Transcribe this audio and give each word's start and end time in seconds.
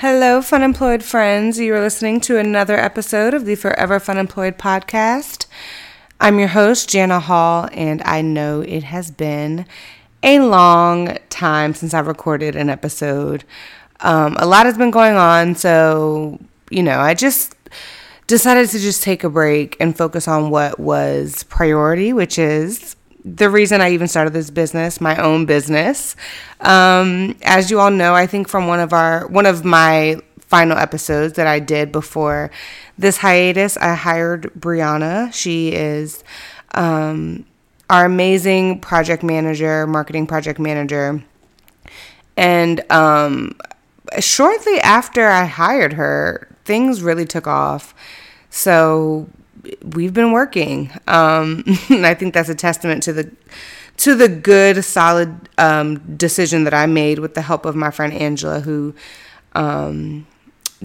Hello, 0.00 0.40
Fun 0.40 0.62
Employed 0.62 1.04
friends. 1.04 1.58
You 1.58 1.74
are 1.74 1.80
listening 1.80 2.22
to 2.22 2.38
another 2.38 2.74
episode 2.74 3.34
of 3.34 3.44
the 3.44 3.54
Forever 3.54 4.00
Fun 4.00 4.16
Employed 4.16 4.56
podcast. 4.56 5.44
I'm 6.18 6.38
your 6.38 6.48
host, 6.48 6.88
Jana 6.88 7.20
Hall, 7.20 7.68
and 7.74 8.00
I 8.06 8.22
know 8.22 8.62
it 8.62 8.82
has 8.84 9.10
been 9.10 9.66
a 10.22 10.38
long 10.38 11.18
time 11.28 11.74
since 11.74 11.92
I've 11.92 12.06
recorded 12.06 12.56
an 12.56 12.70
episode. 12.70 13.44
Um, 14.00 14.38
a 14.38 14.46
lot 14.46 14.64
has 14.64 14.78
been 14.78 14.90
going 14.90 15.16
on, 15.16 15.54
so, 15.54 16.38
you 16.70 16.82
know, 16.82 16.98
I 16.98 17.12
just 17.12 17.54
decided 18.26 18.70
to 18.70 18.78
just 18.78 19.02
take 19.02 19.22
a 19.22 19.28
break 19.28 19.76
and 19.80 19.94
focus 19.94 20.26
on 20.26 20.48
what 20.48 20.80
was 20.80 21.42
priority, 21.42 22.14
which 22.14 22.38
is 22.38 22.96
the 23.24 23.50
reason 23.50 23.80
I 23.80 23.90
even 23.90 24.08
started 24.08 24.32
this 24.32 24.50
business, 24.50 25.00
my 25.00 25.16
own 25.16 25.46
business. 25.46 26.16
Um, 26.60 27.36
as 27.42 27.70
you 27.70 27.78
all 27.80 27.90
know, 27.90 28.14
I 28.14 28.26
think 28.26 28.48
from 28.48 28.66
one 28.66 28.80
of 28.80 28.92
our 28.92 29.26
one 29.28 29.46
of 29.46 29.64
my 29.64 30.16
final 30.38 30.76
episodes 30.76 31.34
that 31.34 31.46
I 31.46 31.60
did 31.60 31.92
before 31.92 32.50
this 32.98 33.18
hiatus, 33.18 33.76
I 33.76 33.94
hired 33.94 34.52
Brianna. 34.58 35.32
She 35.32 35.72
is 35.72 36.24
um, 36.74 37.44
our 37.88 38.04
amazing 38.04 38.80
project 38.80 39.22
manager, 39.22 39.86
marketing 39.86 40.26
project 40.26 40.58
manager, 40.58 41.22
and 42.36 42.90
um, 42.90 43.56
shortly 44.18 44.80
after 44.80 45.26
I 45.28 45.44
hired 45.44 45.92
her, 45.94 46.48
things 46.64 47.02
really 47.02 47.26
took 47.26 47.46
off. 47.46 47.94
So 48.48 49.28
we've 49.82 50.14
been 50.14 50.32
working. 50.32 50.90
Um, 51.06 51.64
and 51.88 52.06
I 52.06 52.14
think 52.14 52.34
that's 52.34 52.48
a 52.48 52.54
testament 52.54 53.02
to 53.04 53.12
the 53.12 53.30
to 53.98 54.14
the 54.14 54.28
good, 54.28 54.82
solid 54.82 55.48
um, 55.58 55.98
decision 56.16 56.64
that 56.64 56.72
I 56.72 56.86
made 56.86 57.18
with 57.18 57.34
the 57.34 57.42
help 57.42 57.66
of 57.66 57.76
my 57.76 57.90
friend 57.90 58.14
Angela, 58.14 58.60
who 58.60 58.94
um, 59.54 60.26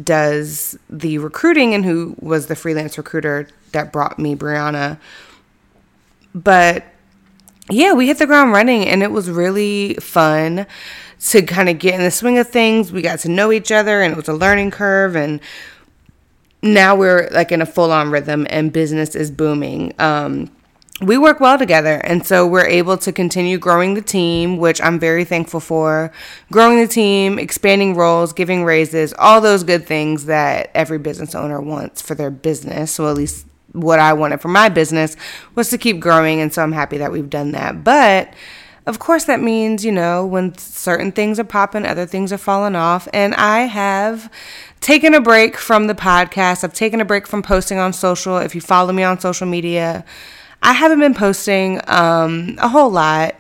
does 0.01 0.77
the 0.89 1.17
recruiting 1.20 1.73
and 1.73 1.85
who 1.85 2.17
was 2.20 2.48
the 2.48 2.57
freelance 2.57 2.98
recruiter 2.98 3.48
that 3.71 3.93
brought 3.93 4.20
me 4.20 4.35
Brianna. 4.35 4.99
But 6.34 6.84
yeah, 7.70 7.93
we 7.93 8.07
hit 8.07 8.17
the 8.17 8.27
ground 8.27 8.51
running, 8.51 8.85
and 8.85 9.01
it 9.01 9.12
was 9.12 9.29
really 9.29 9.95
fun 9.95 10.67
to 11.29 11.41
kind 11.41 11.70
of 11.70 11.79
get 11.79 11.95
in 11.95 12.01
the 12.01 12.12
swing 12.12 12.37
of 12.37 12.49
things. 12.49 12.91
We 12.91 13.01
got 13.01 13.20
to 13.20 13.29
know 13.29 13.51
each 13.51 13.71
other, 13.71 14.01
and 14.01 14.12
it 14.12 14.17
was 14.17 14.27
a 14.27 14.34
learning 14.34 14.71
curve, 14.71 15.15
and 15.15 15.39
now 16.61 16.95
we're 16.95 17.29
like 17.31 17.51
in 17.51 17.61
a 17.61 17.65
full 17.65 17.91
on 17.91 18.11
rhythm 18.11 18.48
and 18.49 18.73
business 18.73 19.15
is 19.15 19.31
booming. 19.31 19.93
Um, 19.99 20.51
we 21.01 21.17
work 21.17 21.39
well 21.39 21.57
together. 21.57 21.95
And 22.05 22.25
so 22.25 22.48
we're 22.48 22.65
able 22.65 22.98
to 22.99 23.11
continue 23.11 23.57
growing 23.57 23.95
the 23.95 24.01
team 24.01 24.57
which 24.57 24.81
i'm 24.81 24.99
very 24.99 25.26
thankful 25.26 25.59
for. 25.59 26.11
Growing 26.51 26.79
the 26.79 26.87
team 26.87 27.37
expanding 27.37 27.95
roles 27.95 28.33
giving 28.33 28.63
raises 28.63 29.13
all 29.20 29.41
those 29.41 29.63
good 29.63 29.85
things 29.85 30.26
that 30.26 30.71
every 30.73 30.98
business 30.98 31.35
owner 31.35 31.59
wants 31.59 32.01
for 32.01 32.15
their 32.15 32.31
business. 32.31 32.91
So 32.93 33.07
at 33.09 33.15
least 33.15 33.45
what 33.73 33.99
i 33.99 34.13
wanted 34.13 34.39
for 34.39 34.48
my 34.48 34.70
business 34.70 35.17
was 35.53 35.70
to 35.70 35.77
keep 35.77 35.99
growing. 35.99 36.39
And 36.39 36.53
so 36.53 36.63
i'm 36.63 36.71
happy 36.71 36.98
that 36.98 37.11
we've 37.11 37.29
done 37.29 37.51
that. 37.51 37.83
But 37.83 38.33
of 38.86 39.00
course 39.00 39.26
that 39.26 39.41
means 39.41 39.84
you 39.84 39.91
know 39.91 40.26
when 40.26 40.58
certain 40.58 41.12
things 41.12 41.40
are 41.40 41.44
popping 41.44 41.86
other 41.86 42.05
things 42.05 42.32
are 42.32 42.38
falling 42.38 42.76
off 42.76 43.08
and 43.14 43.34
i 43.36 43.62
have 43.62 44.30
taken 44.86 45.16
a 45.16 45.20
break 45.20 45.58
from 45.58 45.88
the 45.88 45.96
podcast. 45.96 46.64
I've 46.64 46.74
taken 46.74 47.02
a 47.02 47.06
break 47.06 47.26
from 47.26 47.41
posting 47.41 47.80
on 47.80 47.91
social. 47.91 48.38
If 48.38 48.54
you 48.54 48.62
follow 48.62 48.94
me 48.94 49.02
on 49.02 49.20
social 49.20 49.48
media, 49.48 50.06
I 50.62 50.74
haven't 50.74 51.00
been 51.00 51.16
posting 51.16 51.82
um, 51.88 52.56
a 52.60 52.68
whole 52.68 52.91
lot. 52.91 53.36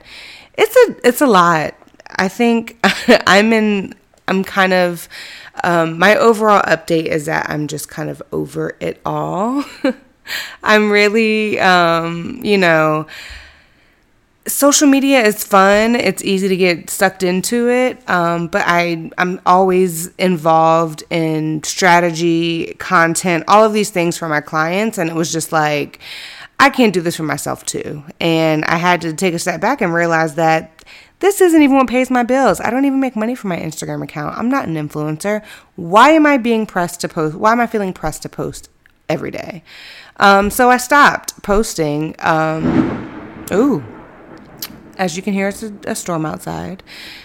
It's 0.57 0.75
a 0.75 1.07
it's 1.07 1.21
a 1.21 1.27
lot. 1.27 1.75
I 2.09 2.29
think 2.29 2.79
I'm 3.27 3.53
in. 3.53 3.93
I'm 4.27 4.43
kind 4.43 4.73
of. 4.73 5.07
Um, 5.63 5.99
my 5.99 6.17
overall 6.17 6.61
update 6.63 7.05
is 7.05 7.27
that 7.27 7.49
I'm 7.49 7.67
just 7.67 7.89
kind 7.89 8.09
of 8.09 8.21
over 8.31 8.75
it 8.79 8.99
all. 9.05 9.63
I'm 10.63 10.91
really, 10.91 11.59
um, 11.59 12.39
you 12.43 12.57
know 12.57 13.05
social 14.47 14.87
media 14.87 15.21
is 15.23 15.43
fun. 15.43 15.95
It's 15.95 16.23
easy 16.23 16.47
to 16.47 16.57
get 16.57 16.89
sucked 16.89 17.23
into 17.23 17.69
it, 17.69 18.07
um, 18.09 18.47
but 18.47 18.63
I 18.65 19.11
I'm 19.17 19.41
always 19.45 20.07
involved 20.15 21.03
in 21.09 21.63
strategy, 21.63 22.75
content, 22.77 23.43
all 23.47 23.63
of 23.63 23.73
these 23.73 23.89
things 23.89 24.17
for 24.17 24.29
my 24.29 24.41
clients, 24.41 24.97
and 24.97 25.09
it 25.09 25.15
was 25.15 25.31
just 25.31 25.51
like 25.51 25.99
I 26.59 26.69
can't 26.69 26.93
do 26.93 27.01
this 27.01 27.17
for 27.17 27.23
myself 27.23 27.65
too. 27.65 28.03
And 28.19 28.63
I 28.65 28.77
had 28.77 29.01
to 29.01 29.13
take 29.13 29.33
a 29.33 29.39
step 29.39 29.61
back 29.61 29.81
and 29.81 29.93
realize 29.93 30.35
that 30.35 30.83
this 31.19 31.41
isn't 31.41 31.61
even 31.61 31.77
what 31.77 31.87
pays 31.87 32.11
my 32.11 32.23
bills. 32.23 32.59
I 32.59 32.69
don't 32.69 32.85
even 32.85 32.99
make 32.99 33.15
money 33.15 33.35
from 33.35 33.49
my 33.49 33.57
Instagram 33.57 34.03
account. 34.03 34.37
I'm 34.37 34.49
not 34.49 34.67
an 34.67 34.75
influencer. 34.75 35.43
Why 35.75 36.09
am 36.11 36.25
I 36.25 36.37
being 36.37 36.65
pressed 36.65 37.01
to 37.01 37.07
post? 37.07 37.35
Why 37.35 37.51
am 37.51 37.61
I 37.61 37.67
feeling 37.67 37.93
pressed 37.93 38.21
to 38.23 38.29
post 38.29 38.69
every 39.09 39.31
day? 39.31 39.63
Um, 40.17 40.49
so 40.49 40.69
I 40.69 40.77
stopped 40.77 41.41
posting. 41.41 42.15
Um, 42.19 43.45
ooh, 43.51 43.83
as 44.97 45.15
you 45.15 45.23
can 45.23 45.33
hear, 45.33 45.47
it's 45.49 45.63
a, 45.63 45.73
a, 45.85 45.95
storm 45.95 46.25
outside. 46.25 46.83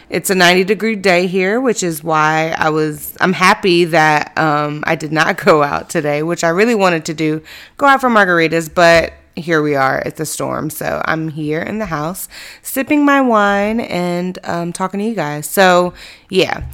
It's 0.08 0.30
a 0.30 0.34
90 0.34 0.64
degree 0.64 0.96
day 0.96 1.26
here, 1.26 1.60
which 1.60 1.82
is 1.82 2.02
why 2.02 2.54
I 2.58 2.70
was, 2.70 3.16
I'm 3.20 3.32
happy 3.32 3.84
that 3.86 4.36
um, 4.38 4.82
I 4.86 4.96
did 4.96 5.12
not 5.12 5.36
go 5.44 5.62
out 5.62 5.90
today, 5.90 6.22
which 6.22 6.44
I 6.44 6.48
really 6.48 6.74
wanted 6.74 7.04
to 7.06 7.14
do, 7.14 7.42
go 7.76 7.86
out 7.86 8.00
for 8.00 8.10
margaritas, 8.10 8.72
but 8.72 9.12
here 9.36 9.62
we 9.62 9.74
are. 9.74 10.00
It's 10.04 10.20
a 10.20 10.26
storm. 10.26 10.70
So 10.70 11.02
I'm 11.04 11.28
here 11.28 11.62
in 11.62 11.78
the 11.78 11.86
house 11.86 12.28
sipping 12.62 13.04
my 13.04 13.20
wine 13.20 13.80
and 13.80 14.38
um, 14.44 14.72
talking 14.72 15.00
to 15.00 15.06
you 15.06 15.14
guys. 15.14 15.48
So, 15.48 15.94
yeah. 16.28 16.64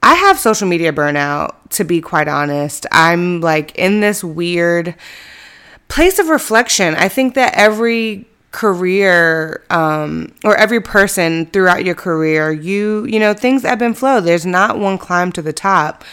I 0.00 0.14
have 0.14 0.38
social 0.38 0.68
media 0.68 0.92
burnout, 0.92 1.56
to 1.70 1.84
be 1.84 2.00
quite 2.00 2.28
honest. 2.28 2.86
I'm 2.92 3.40
like 3.40 3.74
in 3.76 4.00
this 4.00 4.22
weird 4.22 4.94
place 5.88 6.18
of 6.18 6.28
reflection. 6.28 6.94
I 6.94 7.08
think 7.08 7.34
that 7.34 7.54
every 7.54 8.26
career 8.50 9.62
um, 9.70 10.32
or 10.42 10.56
every 10.56 10.80
person 10.80 11.46
throughout 11.46 11.84
your 11.84 11.94
career 11.94 12.50
you 12.50 13.04
you 13.04 13.20
know 13.20 13.34
things 13.34 13.64
ebb 13.64 13.82
and 13.82 13.96
flow. 13.96 14.20
There's 14.20 14.46
not 14.46 14.78
one 14.78 14.98
climb 14.98 15.32
to 15.32 15.42
the 15.42 15.52
top. 15.52 16.04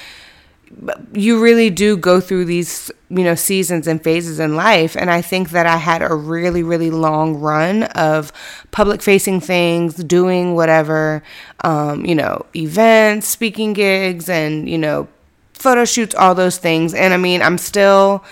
You 1.14 1.42
really 1.42 1.70
do 1.70 1.96
go 1.96 2.20
through 2.20 2.46
these 2.46 2.92
you 3.10 3.24
know 3.24 3.36
seasons 3.36 3.88
and 3.88 4.04
phases 4.04 4.40
in 4.40 4.56
life. 4.56 4.98
And 4.98 5.10
i 5.10 5.22
think 5.22 5.52
that 5.52 5.66
i 5.66 5.78
had 5.78 6.02
a 6.02 6.14
really 6.14 6.64
really 6.64 6.92
long 6.92 7.36
run 7.36 7.84
of 7.84 8.34
public 8.72 9.02
facing 9.02 9.40
things 9.40 9.96
doing 9.96 10.56
whatever 10.56 11.24
um, 11.64 12.06
you 12.06 12.16
know 12.16 12.46
events 12.56 13.28
speaking 13.28 13.72
gigs 13.72 14.28
and 14.28 14.68
you 14.70 14.78
know 14.78 15.08
photo 15.54 15.86
shoots 15.86 16.14
all 16.16 16.36
those 16.36 16.58
things. 16.58 16.94
And 16.94 17.14
i 17.14 17.18
mean 17.18 17.42
i'm 17.42 17.58
still 17.58 18.26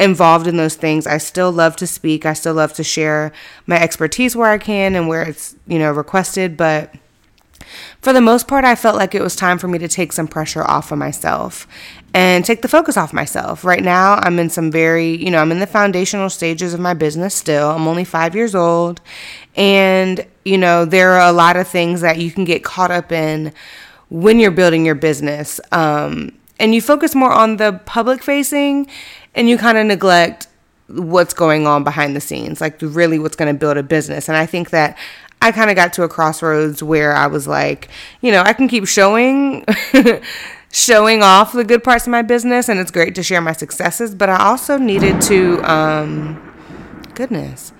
involved 0.00 0.46
in 0.46 0.56
those 0.56 0.74
things. 0.74 1.06
I 1.06 1.18
still 1.18 1.52
love 1.52 1.76
to 1.76 1.86
speak. 1.86 2.26
I 2.26 2.32
still 2.32 2.54
love 2.54 2.72
to 2.74 2.84
share 2.84 3.32
my 3.66 3.80
expertise 3.80 4.34
where 4.34 4.50
I 4.50 4.58
can 4.58 4.96
and 4.96 5.06
where 5.06 5.22
it's, 5.22 5.54
you 5.66 5.78
know, 5.78 5.92
requested, 5.92 6.56
but 6.56 6.94
for 8.00 8.12
the 8.12 8.20
most 8.20 8.48
part, 8.48 8.64
I 8.64 8.74
felt 8.74 8.96
like 8.96 9.14
it 9.14 9.22
was 9.22 9.36
time 9.36 9.58
for 9.58 9.68
me 9.68 9.78
to 9.78 9.88
take 9.88 10.12
some 10.12 10.26
pressure 10.26 10.64
off 10.64 10.90
of 10.90 10.98
myself 10.98 11.68
and 12.14 12.44
take 12.44 12.62
the 12.62 12.68
focus 12.68 12.96
off 12.96 13.12
myself. 13.12 13.64
Right 13.64 13.82
now, 13.82 14.14
I'm 14.14 14.38
in 14.38 14.50
some 14.50 14.70
very, 14.70 15.16
you 15.16 15.30
know, 15.30 15.38
I'm 15.38 15.52
in 15.52 15.60
the 15.60 15.66
foundational 15.66 16.30
stages 16.30 16.74
of 16.74 16.80
my 16.80 16.94
business 16.94 17.34
still. 17.34 17.70
I'm 17.70 17.86
only 17.86 18.04
five 18.04 18.34
years 18.34 18.54
old. 18.54 19.00
And, 19.54 20.26
you 20.44 20.58
know, 20.58 20.84
there 20.84 21.12
are 21.12 21.28
a 21.28 21.32
lot 21.32 21.56
of 21.56 21.68
things 21.68 22.00
that 22.00 22.18
you 22.18 22.30
can 22.30 22.44
get 22.44 22.64
caught 22.64 22.90
up 22.90 23.12
in 23.12 23.52
when 24.08 24.40
you're 24.40 24.50
building 24.50 24.84
your 24.84 24.94
business. 24.94 25.60
Um, 25.70 26.32
and 26.58 26.74
you 26.74 26.82
focus 26.82 27.14
more 27.14 27.32
on 27.32 27.56
the 27.56 27.80
public 27.86 28.22
facing 28.22 28.86
and 29.34 29.48
you 29.48 29.58
kind 29.58 29.78
of 29.78 29.86
neglect 29.86 30.48
what's 30.88 31.34
going 31.34 31.66
on 31.66 31.84
behind 31.84 32.16
the 32.16 32.20
scenes, 32.20 32.60
like 32.60 32.80
really 32.80 33.18
what's 33.18 33.36
going 33.36 33.52
to 33.52 33.58
build 33.58 33.76
a 33.76 33.82
business. 33.82 34.28
And 34.28 34.36
I 34.36 34.46
think 34.46 34.70
that 34.70 34.98
I 35.42 35.52
kind 35.52 35.70
of 35.70 35.76
got 35.76 35.92
to 35.94 36.02
a 36.02 36.08
crossroads 36.08 36.82
where 36.82 37.14
I 37.14 37.26
was 37.26 37.46
like, 37.46 37.88
you 38.20 38.30
know, 38.32 38.42
I 38.42 38.52
can 38.52 38.68
keep 38.68 38.86
showing 38.86 39.64
showing 40.72 41.22
off 41.22 41.52
the 41.52 41.64
good 41.64 41.82
parts 41.82 42.06
of 42.06 42.10
my 42.10 42.22
business 42.22 42.68
and 42.68 42.78
it's 42.78 42.90
great 42.90 43.14
to 43.16 43.22
share 43.22 43.40
my 43.40 43.52
successes, 43.52 44.14
but 44.14 44.28
I 44.28 44.44
also 44.44 44.76
needed 44.76 45.20
to 45.22 45.60
um 45.62 46.54
goodness. 47.14 47.72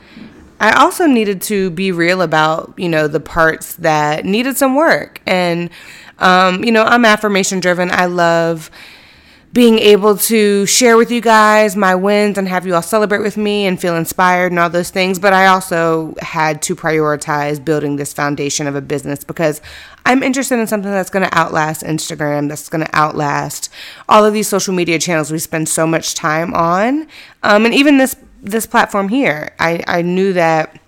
I 0.59 0.73
also 0.73 1.07
needed 1.07 1.41
to 1.43 1.71
be 1.71 1.91
real 1.91 2.21
about, 2.21 2.75
you 2.77 2.89
know, 2.89 3.09
the 3.09 3.21
parts 3.21 3.77
that 3.77 4.27
needed 4.27 4.59
some 4.59 4.75
work. 4.75 5.23
And 5.27 5.71
um, 6.19 6.63
you 6.63 6.71
know, 6.71 6.85
I'm 6.85 7.05
affirmation 7.05 7.61
driven. 7.61 7.91
I 7.91 8.07
love 8.07 8.71
being 9.53 9.81
able 9.81 10.17
to 10.17 10.65
share 10.67 10.97
with 10.97 11.11
you 11.11 11.21
guys 11.21 11.75
my 11.75 11.95
wins 11.95 12.39
and 12.39 12.47
have 12.47 12.67
you 12.67 12.75
all 12.75 12.83
celebrate 12.83 13.19
with 13.19 13.37
me 13.37 13.67
and 13.67 13.81
feel 13.81 13.97
inspired 13.97 14.53
and 14.53 14.61
all 14.61 14.71
those 14.71 14.91
things. 14.91 15.19
But 15.19 15.33
I 15.33 15.47
also 15.47 16.15
had 16.21 16.63
to 16.63 16.77
prioritize 16.77 17.63
building 17.65 17.97
this 17.97 18.13
foundation 18.13 18.69
of 18.69 18.77
a 18.77 18.81
business 18.81 19.25
because 19.25 19.61
I'm 20.07 20.23
interested 20.23 20.61
in 20.61 20.69
something 20.69 20.91
that's 20.91 21.11
going 21.11 21.29
to 21.29 21.37
outlast 21.37 21.83
Instagram, 21.83 22.49
that's 22.49 22.69
going 22.69 22.85
to 22.85 22.97
outlast 22.97 23.71
all 24.09 24.25
of 24.25 24.33
these 24.33 24.47
social 24.47 24.73
media 24.73 25.01
channels 25.01 25.33
we 25.33 25.41
spend 25.41 25.69
so 25.69 25.85
much 25.85 26.15
time 26.15 26.55
on. 26.55 27.09
Um, 27.43 27.65
and 27.65 27.75
even 27.75 27.99
this 27.99 28.15
this 28.43 28.65
platform 28.65 29.09
here, 29.09 29.53
I, 29.59 29.85
I 29.87 30.01
knew 30.01 30.33
that 30.33 30.80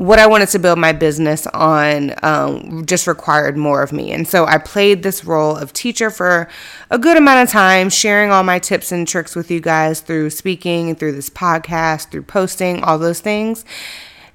what 0.00 0.18
I 0.18 0.26
wanted 0.26 0.48
to 0.48 0.58
build 0.58 0.78
my 0.78 0.92
business 0.92 1.46
on 1.48 2.14
um, 2.22 2.86
just 2.86 3.06
required 3.06 3.58
more 3.58 3.82
of 3.82 3.92
me. 3.92 4.12
And 4.12 4.26
so 4.26 4.46
I 4.46 4.56
played 4.56 5.02
this 5.02 5.26
role 5.26 5.54
of 5.54 5.74
teacher 5.74 6.08
for 6.08 6.48
a 6.90 6.98
good 6.98 7.18
amount 7.18 7.46
of 7.46 7.52
time, 7.52 7.90
sharing 7.90 8.30
all 8.30 8.42
my 8.42 8.58
tips 8.58 8.92
and 8.92 9.06
tricks 9.06 9.36
with 9.36 9.50
you 9.50 9.60
guys 9.60 10.00
through 10.00 10.30
speaking, 10.30 10.94
through 10.94 11.12
this 11.12 11.28
podcast, 11.28 12.10
through 12.10 12.22
posting, 12.22 12.82
all 12.82 12.98
those 12.98 13.20
things. 13.20 13.66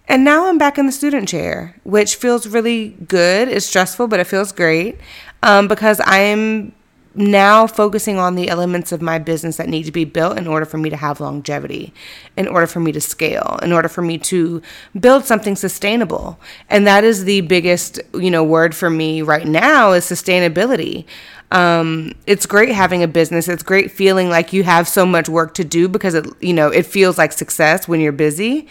And 0.07 0.23
now 0.23 0.45
I'm 0.45 0.59
back 0.59 0.77
in 0.77 0.85
the 0.85 0.91
student 0.91 1.27
chair, 1.27 1.75
which 1.83 2.13
feels 2.13 2.45
really 2.45 2.89
good. 2.89 3.47
It's 3.47 3.65
stressful, 3.65 4.05
but 4.07 4.19
it 4.19 4.27
feels 4.27 4.51
great 4.51 4.99
um, 5.41 5.67
because 5.67 5.99
I'm 6.05 6.75
now 7.15 7.67
focusing 7.67 8.17
on 8.17 8.35
the 8.35 8.49
elements 8.49 8.91
of 8.91 9.01
my 9.01 9.17
business 9.17 9.57
that 9.57 9.69
need 9.69 9.83
to 9.83 9.91
be 9.91 10.05
built 10.05 10.37
in 10.37 10.47
order 10.47 10.65
for 10.65 10.77
me 10.77 10.89
to 10.89 10.97
have 10.97 11.19
longevity, 11.19 11.93
in 12.35 12.47
order 12.47 12.67
for 12.67 12.79
me 12.79 12.91
to 12.91 13.01
scale, 13.01 13.59
in 13.63 13.71
order 13.71 13.87
for 13.87 14.01
me 14.01 14.17
to 14.17 14.61
build 14.99 15.25
something 15.25 15.55
sustainable. 15.55 16.39
And 16.69 16.85
that 16.87 17.03
is 17.03 17.25
the 17.25 17.41
biggest, 17.41 17.99
you 18.13 18.29
know, 18.29 18.43
word 18.43 18.75
for 18.75 18.89
me 18.89 19.21
right 19.21 19.47
now 19.47 19.93
is 19.93 20.05
sustainability. 20.05 21.05
Um, 21.51 22.13
it's 22.25 22.45
great 22.45 22.69
having 22.69 23.03
a 23.03 23.07
business. 23.07 23.47
It's 23.47 23.63
great 23.63 23.91
feeling 23.91 24.29
like 24.29 24.51
you 24.51 24.63
have 24.63 24.87
so 24.87 25.05
much 25.05 25.29
work 25.29 25.53
to 25.55 25.63
do 25.63 25.87
because 25.87 26.13
it, 26.13 26.27
you 26.41 26.53
know, 26.53 26.69
it 26.69 26.85
feels 26.85 27.17
like 27.17 27.31
success 27.31 27.87
when 27.87 27.99
you're 27.99 28.11
busy. 28.11 28.67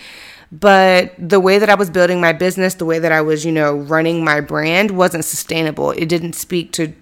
But 0.52 1.14
the 1.18 1.40
way 1.40 1.58
that 1.58 1.68
I 1.70 1.74
was 1.74 1.90
building 1.90 2.20
my 2.20 2.32
business, 2.32 2.74
the 2.74 2.84
way 2.84 2.98
that 2.98 3.10
I 3.10 3.20
was, 3.22 3.44
you 3.44 3.52
know, 3.52 3.74
running 3.74 4.22
my 4.24 4.40
brand 4.40 4.92
wasn't 4.92 5.24
sustainable. 5.24 5.90
It 5.92 6.08
didn't 6.08 6.34
speak 6.34 6.70
to 6.72 6.92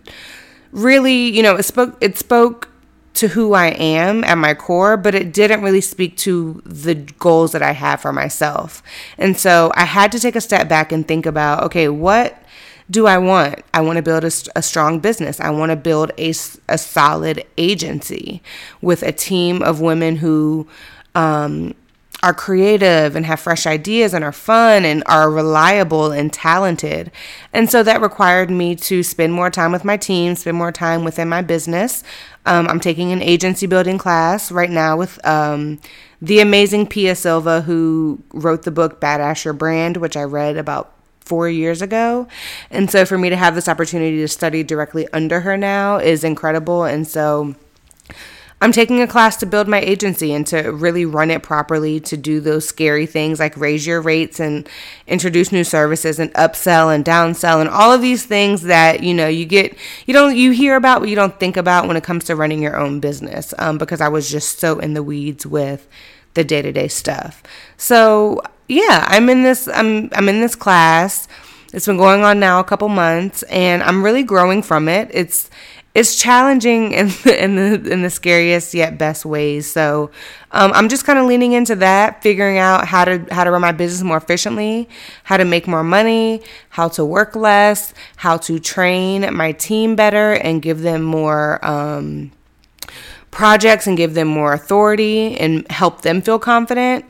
really, 0.73 1.31
you 1.31 1.43
know, 1.43 1.57
it 1.57 1.63
spoke 1.63 1.97
it 2.01 2.19
spoke 2.19 2.69
to 3.15 3.29
who 3.29 3.53
I 3.53 3.67
am 3.69 4.25
at 4.25 4.39
my 4.39 4.55
core, 4.55 4.97
but 4.97 5.15
it 5.15 5.33
didn't 5.33 5.63
really 5.63 5.83
speak 5.83 6.17
to 6.19 6.63
the 6.65 6.95
goals 6.95 7.53
that 7.53 7.63
I 7.63 7.73
have 7.73 8.01
for 8.01 8.13
myself. 8.13 8.83
And 9.19 9.39
so 9.39 9.71
I 9.75 9.85
had 9.85 10.11
to 10.13 10.19
take 10.19 10.35
a 10.35 10.41
step 10.41 10.69
back 10.69 10.93
and 10.93 11.07
think 11.07 11.27
about, 11.27 11.63
okay, 11.65 11.89
what 11.89 12.43
do 12.91 13.07
I 13.07 13.19
want? 13.19 13.61
I 13.75 13.81
want 13.83 13.97
to 13.99 14.03
build 14.03 14.25
a, 14.25 14.33
a 14.57 14.63
strong 14.63 14.99
business. 14.99 15.41
I 15.41 15.51
want 15.51 15.71
to 15.71 15.77
build 15.77 16.11
a, 16.19 16.31
a 16.69 16.79
solid 16.79 17.45
agency 17.57 18.43
with 18.81 19.03
a 19.03 19.13
team 19.13 19.63
of 19.63 19.81
women 19.81 20.17
who 20.17 20.67
um, 21.15 21.75
are 22.23 22.33
creative 22.33 23.17
and 23.17 23.27
have 23.27 23.41
fresh 23.41 23.67
ideas 23.67 24.15
and 24.15 24.23
are 24.23 24.33
fun 24.33 24.85
and 24.85 25.03
are 25.07 25.31
reliable 25.31 26.13
and 26.13 26.33
talented. 26.33 27.11
And 27.53 27.69
so 27.69 27.83
that 27.83 28.01
required 28.01 28.49
me 28.51 28.77
to 28.77 29.03
spend 29.03 29.33
more 29.33 29.51
time 29.51 29.73
with 29.73 29.85
my 29.85 29.97
team, 29.97 30.37
spend 30.37 30.57
more 30.57 30.71
time 30.71 31.03
within 31.03 31.29
my 31.29 31.43
business. 31.43 32.05
Um, 32.47 32.69
I'm 32.69 32.81
taking 32.81 33.13
an 33.13 33.23
agency 33.23 33.67
building 33.67 33.99
class 33.99 34.53
right 34.53 34.71
now 34.71 34.97
with 34.97 35.25
um, 35.27 35.81
the 36.21 36.39
amazing 36.39 36.87
Pia 36.87 37.17
Silva, 37.17 37.63
who 37.63 38.23
wrote 38.33 38.63
the 38.63 38.71
book 38.71 39.01
Badass 39.01 39.45
Your 39.45 39.55
Brand, 39.55 39.97
which 39.97 40.17
I 40.17 40.23
read 40.23 40.57
about 40.57 40.95
four 41.21 41.49
years 41.49 41.83
ago. 41.83 42.29
And 42.71 42.91
so 42.91 43.05
for 43.05 43.19
me 43.19 43.31
to 43.31 43.37
have 43.37 43.55
this 43.55 43.69
opportunity 43.69 44.19
to 44.19 44.29
study 44.29 44.63
directly 44.63 45.09
under 45.13 45.41
her 45.41 45.57
now 45.57 45.99
is 45.99 46.23
incredible. 46.25 46.85
And 46.85 47.07
so 47.07 47.57
I'm 48.63 48.71
taking 48.71 49.03
a 49.03 49.09
class 49.09 49.37
to 49.39 49.47
build 49.47 49.67
my 49.67 49.81
agency 49.81 50.33
and 50.33 50.47
to 50.47 50.71
really 50.71 51.05
run 51.05 51.33
it 51.33 51.43
properly, 51.43 51.99
to 51.99 52.17
do 52.17 52.39
those 52.39 52.65
scary 52.65 53.07
things 53.07 53.41
like 53.41 53.57
raise 53.57 53.85
your 53.85 54.01
rates 54.01 54.39
and 54.39 54.69
introduce 55.09 55.51
new 55.51 55.65
services 55.65 56.21
and 56.21 56.33
upsell 56.35 56.95
and 56.95 57.05
downsell 57.05 57.61
and 57.61 57.69
all 57.69 57.93
of 57.93 58.01
these 58.01 58.25
things 58.25 58.63
that, 58.63 59.03
you 59.03 59.15
know, 59.15 59.27
you 59.27 59.47
get, 59.47 59.77
you 60.07 60.15
don't, 60.15 60.37
you 60.37 60.53
hear 60.53 60.77
about, 60.77 61.01
but 61.01 61.09
you 61.09 61.17
don't 61.17 61.41
think 61.41 61.57
about 61.57 61.89
when 61.89 61.97
it 61.97 62.05
comes 62.05 62.23
to 62.23 62.37
running 62.37 62.63
your 62.63 62.77
own 62.77 63.01
business 63.01 63.53
um, 63.59 63.79
because 63.79 64.01
I 64.01 64.07
was 64.07 64.31
just 64.31 64.61
so 64.61 64.79
in 64.79 64.95
the 64.95 65.03
weeds 65.03 65.45
with 65.45 65.89
the 66.35 66.45
day 66.45 66.63
to 66.63 66.71
day 66.71 66.87
stuff. 66.87 67.43
So 67.77 68.43
yeah, 68.69 69.05
I'm 69.09 69.29
in 69.29 69.43
this, 69.43 69.67
I'm, 69.67 70.09
I'm 70.13 70.29
in 70.29 70.41
this 70.41 70.55
class. 70.55 71.27
It's 71.73 71.87
been 71.87 71.97
going 71.97 72.23
on 72.23 72.39
now 72.39 72.61
a 72.61 72.65
couple 72.65 72.89
months 72.89 73.43
and 73.45 73.83
I'm 73.83 74.05
really 74.05 74.23
growing 74.23 74.63
from 74.63 74.89
it. 74.89 75.11
It's, 75.13 75.51
it's 75.95 76.17
challenging 76.17 76.93
in 76.93 77.09
the, 77.09 77.45
in 77.45 77.57
the 77.57 77.91
in 77.91 78.03
the 78.03 78.11
scariest 78.11 78.73
yet 78.73 78.97
best 78.97 79.27
ways. 79.27 79.71
So 79.71 80.11
um, 80.53 80.73
I'm 80.75 80.89
just 80.89 81.05
kind 81.05 81.19
of 81.19 81.27
leaning 81.27 81.53
into 81.53 81.77
that, 81.77 82.23
figuring 82.23 82.59
out 82.59 82.87
how 82.87 83.05
to 83.05 83.27
how 83.31 83.45
to 83.45 83.51
run 83.51 83.61
my 83.61 83.73
business 83.73 84.03
more 84.03 84.17
efficiently, 84.17 84.89
how 85.25 85.37
to 85.37 85.45
make 85.45 85.67
more 85.67 85.85
money, 85.85 86.43
how 86.71 86.89
to 86.89 87.05
work 87.05 87.37
less, 87.37 87.93
how 88.17 88.39
to 88.39 88.59
train 88.59 89.35
my 89.35 89.53
team 89.53 89.95
better 89.95 90.33
and 90.33 90.63
give 90.63 90.81
them 90.81 91.03
more 91.03 91.63
um, 91.65 92.33
projects 93.31 93.87
and 93.87 93.97
give 93.97 94.15
them 94.15 94.29
more 94.29 94.55
authority 94.55 95.37
and 95.39 95.71
help 95.71 96.03
them 96.03 96.23
feel 96.23 96.39
confident 96.39 97.05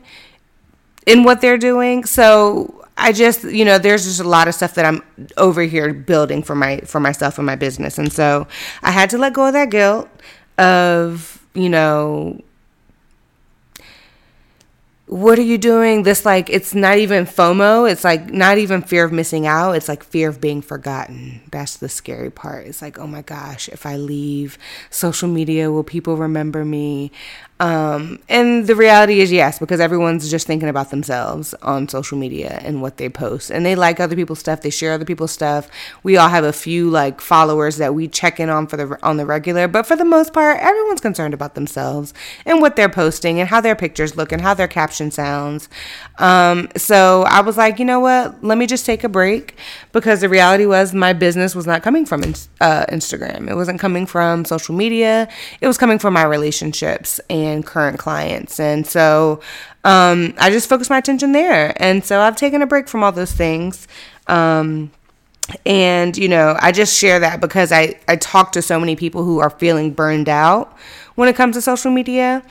in 1.05 1.23
what 1.23 1.39
they're 1.41 1.57
doing. 1.57 2.03
So 2.03 2.82
I 2.97 3.11
just, 3.11 3.43
you 3.43 3.65
know, 3.65 3.77
there's 3.79 4.05
just 4.05 4.19
a 4.19 4.27
lot 4.27 4.47
of 4.47 4.53
stuff 4.53 4.75
that 4.75 4.85
I'm 4.85 5.01
over 5.37 5.63
here 5.63 5.93
building 5.93 6.43
for 6.43 6.55
my 6.55 6.79
for 6.81 6.99
myself 6.99 7.37
and 7.37 7.45
my 7.45 7.55
business. 7.55 7.97
And 7.97 8.11
so 8.13 8.47
I 8.81 8.91
had 8.91 9.09
to 9.11 9.17
let 9.17 9.33
go 9.33 9.47
of 9.47 9.53
that 9.53 9.69
guilt 9.69 10.09
of, 10.57 11.45
you 11.53 11.69
know, 11.69 12.39
what 15.07 15.37
are 15.37 15.43
you 15.43 15.57
doing? 15.57 16.03
This 16.03 16.25
like 16.25 16.49
it's 16.49 16.73
not 16.73 16.97
even 16.97 17.25
FOMO. 17.25 17.91
It's 17.91 18.03
like 18.03 18.31
not 18.31 18.57
even 18.57 18.81
fear 18.81 19.03
of 19.03 19.11
missing 19.11 19.45
out. 19.45 19.73
It's 19.73 19.87
like 19.87 20.03
fear 20.03 20.29
of 20.29 20.39
being 20.39 20.61
forgotten. 20.61 21.41
That's 21.51 21.77
the 21.77 21.89
scary 21.89 22.31
part. 22.31 22.65
It's 22.65 22.81
like, 22.81 22.97
oh 22.97 23.05
my 23.05 23.21
gosh, 23.21 23.69
if 23.69 23.85
I 23.85 23.95
leave 23.97 24.57
social 24.89 25.27
media, 25.29 25.71
will 25.71 25.83
people 25.83 26.15
remember 26.17 26.63
me? 26.65 27.11
Um, 27.63 28.19
and 28.27 28.67
the 28.67 28.75
reality 28.75 29.21
is 29.21 29.31
yes, 29.31 29.57
because 29.57 29.79
everyone's 29.79 30.29
just 30.29 30.45
thinking 30.45 30.67
about 30.67 30.89
themselves 30.89 31.53
on 31.61 31.87
social 31.87 32.17
media 32.17 32.59
and 32.61 32.81
what 32.81 32.97
they 32.97 33.07
post. 33.07 33.51
And 33.51 33.65
they 33.65 33.73
like 33.73 34.01
other 34.01 34.17
people's 34.17 34.39
stuff, 34.39 34.59
they 34.59 34.69
share 34.69 34.91
other 34.91 35.05
people's 35.05 35.31
stuff. 35.31 35.69
We 36.03 36.17
all 36.17 36.27
have 36.27 36.43
a 36.43 36.51
few 36.51 36.89
like 36.89 37.21
followers 37.21 37.77
that 37.77 37.95
we 37.95 38.09
check 38.09 38.41
in 38.41 38.49
on 38.49 38.67
for 38.67 38.75
the 38.75 38.99
on 39.01 39.15
the 39.15 39.25
regular, 39.25 39.69
but 39.69 39.85
for 39.85 39.95
the 39.95 40.03
most 40.03 40.33
part, 40.33 40.59
everyone's 40.59 40.99
concerned 40.99 41.33
about 41.33 41.55
themselves 41.55 42.13
and 42.45 42.59
what 42.59 42.75
they're 42.75 42.89
posting 42.89 43.39
and 43.39 43.47
how 43.47 43.61
their 43.61 43.77
pictures 43.77 44.17
look 44.17 44.33
and 44.33 44.41
how 44.41 44.53
their 44.53 44.67
caption 44.67 45.09
sounds. 45.09 45.69
Um, 46.17 46.67
so 46.75 47.23
I 47.29 47.39
was 47.39 47.55
like, 47.55 47.79
you 47.79 47.85
know 47.85 48.01
what? 48.01 48.43
Let 48.43 48.57
me 48.57 48.67
just 48.67 48.85
take 48.85 49.05
a 49.05 49.09
break 49.09 49.55
because 49.93 50.19
the 50.19 50.27
reality 50.27 50.65
was 50.65 50.93
my 50.93 51.13
business 51.13 51.55
was 51.55 51.65
not 51.65 51.81
coming 51.81 52.05
from 52.05 52.23
uh, 52.59 52.85
Instagram. 52.87 53.49
It 53.49 53.55
wasn't 53.55 53.79
coming 53.79 54.05
from 54.05 54.43
social 54.43 54.75
media. 54.75 55.29
It 55.61 55.67
was 55.67 55.77
coming 55.77 55.97
from 55.97 56.13
my 56.13 56.23
relationships 56.25 57.21
and 57.29 57.52
and 57.53 57.65
current 57.65 57.99
clients. 57.99 58.59
And 58.59 58.85
so 58.85 59.39
um, 59.83 60.33
I 60.37 60.49
just 60.49 60.67
focus 60.67 60.89
my 60.89 60.97
attention 60.97 61.31
there. 61.31 61.73
And 61.81 62.03
so 62.03 62.19
I've 62.19 62.35
taken 62.35 62.61
a 62.61 62.67
break 62.67 62.87
from 62.87 63.03
all 63.03 63.11
those 63.11 63.31
things. 63.31 63.87
Um, 64.27 64.91
and, 65.65 66.17
you 66.17 66.27
know, 66.27 66.57
I 66.59 66.71
just 66.71 66.97
share 66.97 67.19
that 67.19 67.41
because 67.41 67.71
I, 67.71 67.99
I 68.07 68.15
talk 68.15 68.53
to 68.53 68.61
so 68.61 68.79
many 68.79 68.95
people 68.95 69.23
who 69.23 69.39
are 69.39 69.49
feeling 69.49 69.91
burned 69.91 70.29
out 70.29 70.77
when 71.15 71.29
it 71.29 71.35
comes 71.35 71.55
to 71.55 71.61
social 71.61 71.91
media. 71.91 72.43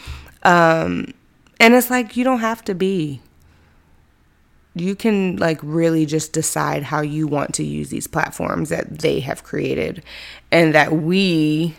Um, 0.42 1.12
and 1.59 1.75
it's 1.75 1.90
like, 1.90 2.16
you 2.16 2.25
don't 2.25 2.40
have 2.40 2.62
to 2.64 2.75
be. 2.75 3.21
You 4.75 4.94
can 4.94 5.37
like 5.37 5.59
really 5.62 6.06
just 6.06 6.32
decide 6.32 6.82
how 6.82 7.00
you 7.00 7.26
want 7.26 7.54
to 7.54 7.64
use 7.64 7.90
these 7.90 8.06
platforms 8.06 8.68
that 8.71 8.99
they 9.00 9.21
have 9.21 9.42
created 9.42 10.02
and 10.50 10.75
that 10.75 10.92
we 10.92 11.76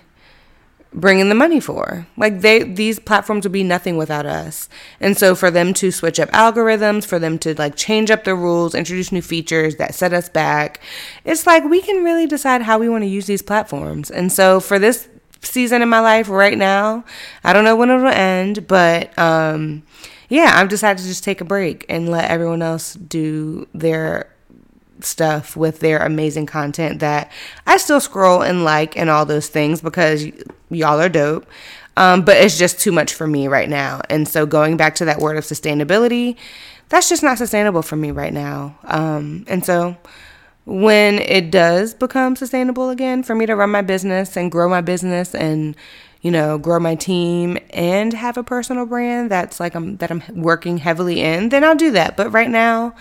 bringing 0.93 1.29
the 1.29 1.35
money 1.35 1.59
for. 1.59 2.07
Like 2.17 2.41
they 2.41 2.63
these 2.63 2.99
platforms 2.99 3.45
would 3.45 3.51
be 3.51 3.63
nothing 3.63 3.97
without 3.97 4.25
us. 4.25 4.69
And 4.99 5.17
so 5.17 5.35
for 5.35 5.49
them 5.51 5.73
to 5.75 5.91
switch 5.91 6.19
up 6.19 6.29
algorithms, 6.29 7.05
for 7.05 7.19
them 7.19 7.37
to 7.39 7.55
like 7.55 7.75
change 7.75 8.11
up 8.11 8.23
the 8.23 8.35
rules, 8.35 8.75
introduce 8.75 9.11
new 9.11 9.21
features 9.21 9.75
that 9.77 9.95
set 9.95 10.13
us 10.13 10.29
back, 10.29 10.81
it's 11.25 11.47
like 11.47 11.63
we 11.63 11.81
can 11.81 12.03
really 12.03 12.27
decide 12.27 12.61
how 12.61 12.79
we 12.79 12.89
want 12.89 13.03
to 13.03 13.09
use 13.09 13.27
these 13.27 13.41
platforms. 13.41 14.09
And 14.11 14.31
so 14.31 14.59
for 14.59 14.79
this 14.79 15.07
season 15.41 15.81
in 15.81 15.89
my 15.89 15.99
life 15.99 16.29
right 16.29 16.57
now, 16.57 17.03
I 17.43 17.53
don't 17.53 17.65
know 17.65 17.75
when 17.75 17.89
it'll 17.89 18.07
end, 18.07 18.67
but 18.67 19.17
um 19.17 19.83
yeah, 20.29 20.53
I've 20.55 20.69
decided 20.69 20.99
to 21.01 21.07
just 21.07 21.23
take 21.23 21.41
a 21.41 21.45
break 21.45 21.85
and 21.89 22.09
let 22.09 22.31
everyone 22.31 22.63
else 22.63 22.95
do 22.95 23.67
their 23.73 24.32
stuff 25.05 25.55
with 25.55 25.79
their 25.79 25.99
amazing 25.99 26.45
content 26.45 26.99
that 26.99 27.31
I 27.65 27.77
still 27.77 27.99
scroll 27.99 28.41
and 28.41 28.63
like 28.63 28.97
and 28.97 29.09
all 29.09 29.25
those 29.25 29.47
things 29.47 29.81
because 29.81 30.23
y- 30.23 30.33
y'all 30.69 30.99
are 30.99 31.09
dope. 31.09 31.45
Um, 31.95 32.25
but 32.25 32.37
it's 32.37 32.57
just 32.57 32.79
too 32.79 32.91
much 32.91 33.13
for 33.13 33.27
me 33.27 33.47
right 33.47 33.69
now. 33.69 34.01
And 34.09 34.27
so 34.27 34.45
going 34.45 34.77
back 34.77 34.95
to 34.95 35.05
that 35.05 35.19
word 35.19 35.37
of 35.37 35.43
sustainability, 35.43 36.37
that's 36.89 37.07
just 37.07 37.23
not 37.23 37.37
sustainable 37.37 37.83
for 37.83 37.95
me 37.95 38.11
right 38.11 38.33
now. 38.33 38.77
Um, 38.85 39.45
and 39.47 39.63
so 39.63 39.95
when 40.65 41.19
it 41.19 41.51
does 41.51 41.93
become 41.93 42.35
sustainable 42.35 42.89
again 42.89 43.23
for 43.23 43.35
me 43.35 43.45
to 43.45 43.55
run 43.55 43.69
my 43.69 43.81
business 43.81 44.37
and 44.37 44.51
grow 44.51 44.69
my 44.69 44.81
business 44.81 45.35
and 45.35 45.75
you 46.21 46.31
know 46.31 46.57
grow 46.57 46.79
my 46.79 46.95
team 46.95 47.57
and 47.71 48.13
have 48.13 48.37
a 48.37 48.43
personal 48.43 48.85
brand 48.85 49.29
that's 49.29 49.59
like 49.59 49.75
I'm 49.75 49.97
that 49.97 50.09
I'm 50.09 50.23
working 50.33 50.77
heavily 50.77 51.19
in 51.19 51.49
then 51.49 51.63
I'll 51.63 51.75
do 51.75 51.91
that 51.91 52.15
but 52.15 52.31
right 52.31 52.49
now 52.49 52.95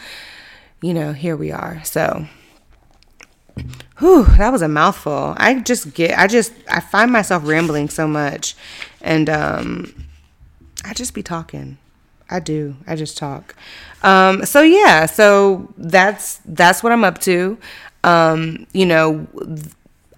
you 0.83 0.93
know, 0.93 1.12
here 1.12 1.37
we 1.37 1.51
are. 1.51 1.83
So, 1.85 2.27
whew, 3.99 4.25
that 4.25 4.51
was 4.51 4.62
a 4.62 4.69
mouthful. 4.69 5.35
I 5.37 5.61
just 5.61 5.95
get, 5.95 6.19
I 6.19 6.27
just, 6.27 6.53
I 6.71 6.81
find 6.81 7.11
myself 7.11 7.47
rambling 7.47 7.89
so 7.89 8.07
much, 8.07 8.57
and 9.01 9.31
um, 9.31 10.07
I 10.85 10.93
just 10.93 11.15
be 11.15 11.23
talking. 11.23 11.79
I 12.29 12.41
do. 12.41 12.77
I 12.87 12.97
just 12.97 13.19
talk. 13.19 13.55
Um, 14.03 14.45
so 14.47 14.62
yeah, 14.62 15.07
so 15.07 15.73
that's 15.77 16.41
that's 16.47 16.83
what 16.83 16.91
I'm 16.91 17.05
up 17.05 17.19
to. 17.21 17.59
Um, 18.05 18.67
you 18.73 18.87
know, 18.87 19.27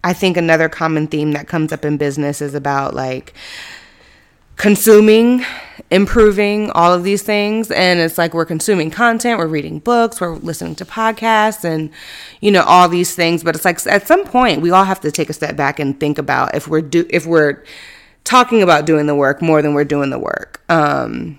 I 0.04 0.12
think 0.12 0.37
another 0.37 0.68
common 0.68 1.06
theme 1.09 1.33
that 1.33 1.49
comes 1.49 1.73
up 1.73 1.85
in 1.85 1.97
business 1.97 2.40
is 2.40 2.54
about 2.54 2.94
like 2.94 3.35
consuming, 4.56 5.44
improving 5.90 6.70
all 6.70 6.92
of 6.92 7.04
these 7.04 7.23
things. 7.23 7.70
And 7.70 8.00
it's 8.00 8.18
like 8.18 8.34
we're 8.34 8.44
consuming 8.44 8.90
content, 8.90 9.38
we're 9.38 9.46
reading 9.46 9.78
books, 9.78 10.20
we're 10.20 10.37
listening 10.37 10.75
to 10.76 10.84
podcasts, 10.84 11.64
and, 11.64 11.90
you 12.40 12.50
know, 12.50 12.62
all 12.62 12.88
these 12.88 13.14
things. 13.14 13.42
But 13.42 13.54
it's 13.54 13.64
like 13.64 13.84
at 13.87 14.06
some 14.06 14.25
point, 14.25 14.62
we 14.62 14.70
all 14.70 14.84
have 14.84 15.00
to 15.00 15.11
take 15.11 15.30
a 15.30 15.32
step 15.32 15.56
back 15.56 15.78
and 15.78 15.99
think 15.99 16.18
about 16.18 16.54
if 16.54 16.68
we're 16.68 16.82
do 16.82 17.06
if 17.11 17.26
we're 17.26 17.64
talking 18.25 18.62
about 18.62 18.87
doing 18.87 19.06
the 19.06 19.14
work 19.14 19.42
more 19.42 19.61
than 19.62 19.75
we're 19.75 19.84
doing 19.84 20.11
the 20.11 20.18
work. 20.18 20.62
Um, 20.68 21.38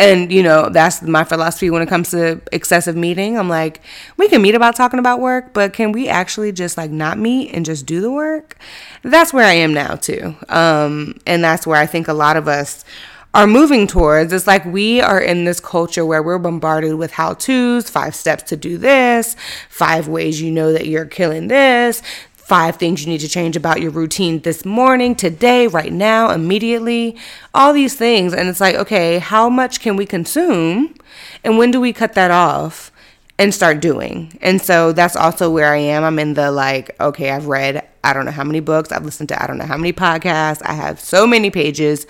and 0.00 0.32
you 0.32 0.42
know 0.42 0.70
that's 0.70 1.02
my 1.02 1.24
philosophy 1.24 1.68
when 1.68 1.82
it 1.82 1.88
comes 1.88 2.10
to 2.10 2.40
excessive 2.52 2.96
meeting. 2.96 3.38
I'm 3.38 3.48
like 3.48 3.80
we 4.16 4.28
can 4.28 4.42
meet 4.42 4.54
about 4.54 4.74
talking 4.74 4.98
about 4.98 5.20
work 5.20 5.52
but 5.52 5.72
can 5.72 5.92
we 5.92 6.08
actually 6.08 6.52
just 6.52 6.76
like 6.76 6.90
not 6.90 7.18
meet 7.18 7.52
and 7.52 7.64
just 7.64 7.86
do 7.86 8.00
the 8.00 8.10
work? 8.10 8.56
That's 9.02 9.32
where 9.32 9.46
i 9.46 9.52
am 9.52 9.72
now 9.74 9.96
too. 9.96 10.34
Um, 10.48 11.18
and 11.26 11.44
that's 11.44 11.66
where 11.66 11.78
i 11.78 11.86
think 11.86 12.08
a 12.08 12.14
lot 12.14 12.36
of 12.36 12.48
us 12.48 12.84
are 13.32 13.46
moving 13.46 13.86
towards. 13.86 14.32
It's 14.32 14.46
like 14.46 14.64
we 14.64 15.00
are 15.00 15.20
in 15.20 15.44
this 15.44 15.60
culture 15.60 16.04
where 16.04 16.22
we're 16.22 16.38
bombarded 16.38 16.94
with 16.94 17.12
how 17.12 17.34
to's 17.34 17.88
five 17.88 18.14
steps 18.14 18.42
to 18.44 18.56
do 18.56 18.76
this 18.76 19.36
five 19.68 20.08
ways 20.08 20.42
you 20.42 20.50
know 20.50 20.72
that 20.72 20.86
you're 20.86 21.04
killing 21.04 21.46
this 21.46 22.02
five 22.50 22.74
things 22.74 23.04
you 23.04 23.08
need 23.08 23.20
to 23.20 23.28
change 23.28 23.54
about 23.54 23.80
your 23.80 23.92
routine 23.92 24.40
this 24.40 24.64
morning, 24.64 25.14
today, 25.14 25.68
right 25.68 25.92
now, 25.92 26.30
immediately, 26.30 27.16
all 27.54 27.72
these 27.72 27.94
things. 27.94 28.34
And 28.34 28.48
it's 28.48 28.60
like, 28.60 28.74
okay, 28.74 29.20
how 29.20 29.48
much 29.48 29.78
can 29.78 29.94
we 29.94 30.04
consume? 30.04 30.96
And 31.44 31.58
when 31.58 31.70
do 31.70 31.80
we 31.80 31.92
cut 31.92 32.14
that 32.14 32.32
off 32.32 32.90
and 33.38 33.54
start 33.54 33.80
doing? 33.80 34.36
And 34.42 34.60
so 34.60 34.90
that's 34.90 35.14
also 35.14 35.48
where 35.48 35.72
I 35.72 35.76
am. 35.76 36.02
I'm 36.02 36.18
in 36.18 36.34
the 36.34 36.50
like, 36.50 36.90
okay, 37.00 37.30
I've 37.30 37.46
read 37.46 37.86
I 38.02 38.12
don't 38.12 38.24
know 38.24 38.32
how 38.32 38.42
many 38.42 38.58
books, 38.58 38.90
I've 38.90 39.04
listened 39.04 39.28
to 39.28 39.40
I 39.40 39.46
don't 39.46 39.58
know 39.58 39.66
how 39.66 39.76
many 39.76 39.92
podcasts, 39.92 40.60
I 40.64 40.72
have 40.72 40.98
so 40.98 41.28
many 41.28 41.52
pages 41.52 42.04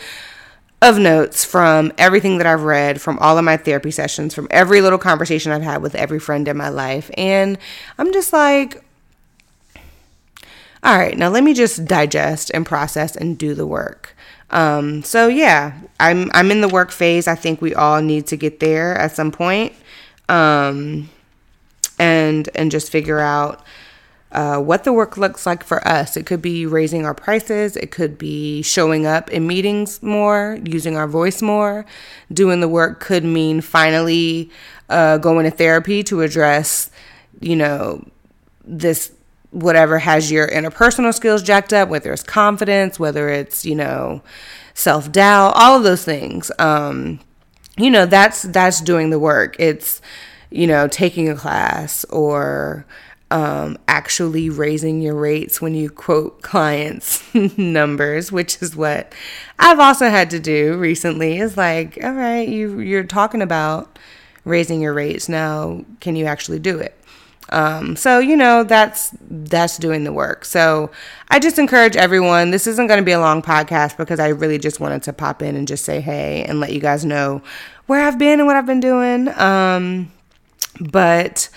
of 0.80 0.98
notes 0.98 1.44
from 1.44 1.92
everything 1.98 2.38
that 2.38 2.46
I've 2.46 2.62
read, 2.62 2.98
from 3.02 3.18
all 3.18 3.36
of 3.36 3.44
my 3.44 3.58
therapy 3.58 3.90
sessions, 3.90 4.32
from 4.32 4.48
every 4.50 4.80
little 4.80 4.98
conversation 4.98 5.52
I've 5.52 5.60
had 5.60 5.82
with 5.82 5.94
every 5.94 6.18
friend 6.18 6.48
in 6.48 6.56
my 6.56 6.70
life. 6.70 7.10
And 7.18 7.58
I'm 7.98 8.10
just 8.14 8.32
like, 8.32 8.82
all 10.82 10.96
right, 10.96 11.16
now 11.16 11.28
let 11.28 11.44
me 11.44 11.54
just 11.54 11.84
digest 11.84 12.50
and 12.54 12.64
process 12.64 13.16
and 13.16 13.36
do 13.36 13.54
the 13.54 13.66
work. 13.66 14.16
Um, 14.50 15.02
so 15.02 15.28
yeah, 15.28 15.78
I'm 16.00 16.30
I'm 16.34 16.50
in 16.50 16.60
the 16.60 16.68
work 16.68 16.90
phase. 16.90 17.28
I 17.28 17.34
think 17.34 17.60
we 17.60 17.74
all 17.74 18.02
need 18.02 18.26
to 18.28 18.36
get 18.36 18.60
there 18.60 18.96
at 18.96 19.14
some 19.14 19.30
point, 19.30 19.74
um, 20.28 21.08
and 21.98 22.48
and 22.54 22.70
just 22.70 22.90
figure 22.90 23.20
out 23.20 23.62
uh, 24.32 24.58
what 24.58 24.84
the 24.84 24.92
work 24.92 25.16
looks 25.16 25.46
like 25.46 25.64
for 25.64 25.86
us. 25.86 26.16
It 26.16 26.26
could 26.26 26.42
be 26.42 26.66
raising 26.66 27.04
our 27.04 27.14
prices. 27.14 27.76
It 27.76 27.90
could 27.90 28.16
be 28.16 28.62
showing 28.62 29.06
up 29.06 29.30
in 29.30 29.46
meetings 29.46 30.02
more, 30.02 30.58
using 30.64 30.96
our 30.96 31.08
voice 31.08 31.42
more. 31.42 31.84
Doing 32.32 32.60
the 32.60 32.68
work 32.68 33.00
could 33.00 33.24
mean 33.24 33.60
finally 33.60 34.50
uh, 34.88 35.18
going 35.18 35.44
to 35.44 35.50
therapy 35.50 36.02
to 36.04 36.22
address, 36.22 36.90
you 37.40 37.56
know, 37.56 38.04
this 38.64 39.12
whatever 39.50 39.98
has 39.98 40.30
your 40.30 40.48
interpersonal 40.48 41.12
skills 41.12 41.42
jacked 41.42 41.72
up, 41.72 41.88
whether 41.88 42.12
it's 42.12 42.22
confidence, 42.22 42.98
whether 42.98 43.28
it's, 43.28 43.64
you 43.64 43.74
know, 43.74 44.22
self 44.74 45.10
doubt, 45.10 45.52
all 45.56 45.76
of 45.76 45.82
those 45.82 46.04
things. 46.04 46.50
Um, 46.58 47.20
you 47.76 47.90
know, 47.90 48.06
that's 48.06 48.42
that's 48.42 48.80
doing 48.80 49.10
the 49.10 49.18
work. 49.18 49.56
It's, 49.58 50.00
you 50.50 50.66
know, 50.66 50.88
taking 50.88 51.28
a 51.28 51.34
class 51.36 52.04
or 52.06 52.86
um, 53.30 53.78
actually 53.86 54.50
raising 54.50 55.00
your 55.00 55.14
rates 55.14 55.60
when 55.62 55.74
you 55.74 55.88
quote 55.88 56.42
clients' 56.42 57.22
numbers, 57.56 58.32
which 58.32 58.60
is 58.60 58.74
what 58.74 59.14
I've 59.58 59.78
also 59.78 60.08
had 60.10 60.30
to 60.30 60.40
do 60.40 60.76
recently. 60.76 61.38
Is 61.38 61.56
like, 61.56 61.98
all 62.02 62.12
right, 62.12 62.48
you 62.48 62.80
you're 62.80 63.04
talking 63.04 63.42
about 63.42 63.98
raising 64.44 64.80
your 64.80 64.92
rates 64.92 65.28
now. 65.28 65.84
Can 66.00 66.16
you 66.16 66.26
actually 66.26 66.58
do 66.58 66.78
it? 66.78 66.99
Um, 67.50 67.96
so 67.96 68.18
you 68.18 68.36
know 68.36 68.62
that's 68.62 69.14
that's 69.28 69.76
doing 69.76 70.04
the 70.04 70.12
work. 70.12 70.44
So 70.44 70.90
I 71.28 71.38
just 71.38 71.58
encourage 71.58 71.96
everyone. 71.96 72.50
This 72.50 72.66
isn't 72.66 72.86
going 72.86 72.98
to 72.98 73.04
be 73.04 73.12
a 73.12 73.20
long 73.20 73.42
podcast 73.42 73.96
because 73.96 74.20
I 74.20 74.28
really 74.28 74.58
just 74.58 74.80
wanted 74.80 75.02
to 75.04 75.12
pop 75.12 75.42
in 75.42 75.56
and 75.56 75.66
just 75.68 75.84
say 75.84 76.00
hey 76.00 76.44
and 76.44 76.60
let 76.60 76.72
you 76.72 76.80
guys 76.80 77.04
know 77.04 77.42
where 77.86 78.06
I've 78.06 78.18
been 78.18 78.38
and 78.38 78.46
what 78.46 78.56
I've 78.56 78.66
been 78.66 78.80
doing. 78.80 79.28
Um, 79.38 80.12
but 80.80 81.48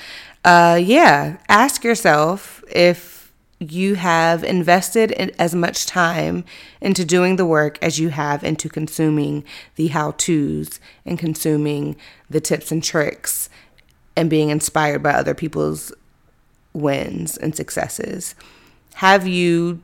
uh, 0.44 0.80
yeah, 0.82 1.38
ask 1.48 1.84
yourself 1.84 2.64
if 2.72 3.14
you 3.60 3.96
have 3.96 4.44
invested 4.44 5.12
as 5.40 5.56
much 5.56 5.86
time 5.86 6.44
into 6.82 7.06
doing 7.06 7.36
the 7.38 7.46
work 7.46 7.78
as 7.82 8.00
you 8.00 8.10
have 8.10 8.44
into 8.44 8.68
consuming 8.68 9.44
the 9.76 9.88
how 9.88 10.12
to's 10.12 10.80
and 11.06 11.18
consuming 11.18 11.96
the 12.30 12.42
tips 12.42 12.72
and 12.72 12.84
tricks 12.84 13.50
and 14.16 14.30
being 14.30 14.50
inspired 14.50 15.02
by 15.02 15.12
other 15.12 15.34
people's 15.34 15.92
wins 16.74 17.38
and 17.38 17.56
successes? 17.56 18.36
Have 18.96 19.28
you 19.28 19.82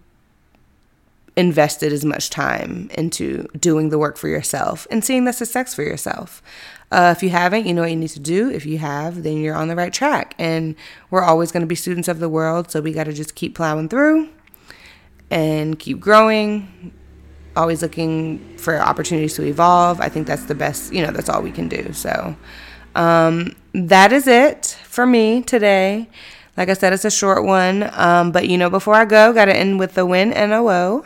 invested 1.36 1.94
as 1.94 2.04
much 2.04 2.30
time 2.30 2.90
into 2.94 3.48
doing 3.58 3.90
the 3.90 3.98
work 3.98 4.18
for 4.18 4.28
yourself 4.28 4.86
and 4.92 5.06
seeing 5.06 5.26
the 5.26 5.34
success 5.34 5.74
for 5.74 5.84
yourself? 5.84 6.42
Uh, 6.92 7.14
if 7.16 7.22
you 7.22 7.30
haven't, 7.30 7.66
you 7.66 7.74
know 7.74 7.82
what 7.82 7.92
you 7.92 7.96
need 7.96 8.10
to 8.10 8.20
do. 8.20 8.50
If 8.50 8.66
you 8.66 8.80
have, 8.80 9.24
then 9.24 9.38
you're 9.38 9.56
on 9.56 9.68
the 9.68 9.76
right 9.76 9.94
track. 9.94 10.34
And 10.40 10.76
we're 11.12 11.22
always 11.22 11.52
going 11.52 11.62
to 11.62 11.68
be 11.68 11.76
students 11.76 12.08
of 12.08 12.20
the 12.20 12.30
world, 12.30 12.72
so 12.72 12.82
we 12.82 12.92
got 12.92 13.04
to 13.06 13.14
just 13.14 13.36
keep 13.36 13.56
plowing 13.56 13.90
through 13.90 14.30
and 15.30 15.78
keep 15.78 16.00
growing, 16.00 16.92
always 17.56 17.82
looking 17.82 18.58
for 18.58 18.80
opportunities 18.80 19.36
to 19.36 19.44
evolve. 19.44 20.02
I 20.02 20.10
think 20.10 20.26
that's 20.26 20.46
the 20.46 20.56
best, 20.56 20.92
you 20.92 21.06
know, 21.06 21.12
that's 21.12 21.30
all 21.30 21.42
we 21.42 21.52
can 21.52 21.70
do. 21.70 21.94
So, 21.94 22.36
um, 22.96 23.56
that 23.88 24.12
is 24.12 24.28
it 24.28 24.78
for 24.84 25.06
me 25.06 25.42
today. 25.42 26.10
Like 26.58 26.70
I 26.70 26.74
said, 26.74 26.92
it's 26.92 27.06
a 27.06 27.12
short 27.12 27.46
one. 27.46 27.90
Um, 27.94 28.32
but 28.32 28.50
you 28.50 28.58
know, 28.58 28.70
before 28.70 28.96
I 28.96 29.06
go, 29.06 29.32
got 29.34 29.46
to 29.46 29.56
end 29.56 29.80
with 29.80 29.94
the 29.94 30.06
win 30.06 30.32
woe. 30.32 31.06